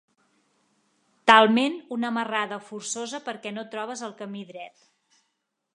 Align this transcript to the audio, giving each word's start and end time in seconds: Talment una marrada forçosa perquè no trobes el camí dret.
Talment 1.31 1.75
una 1.97 2.11
marrada 2.17 2.59
forçosa 2.71 3.21
perquè 3.29 3.53
no 3.59 3.69
trobes 3.75 4.05
el 4.11 4.17
camí 4.25 4.45
dret. 4.53 4.93